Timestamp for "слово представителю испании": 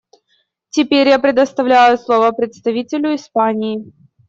1.99-3.85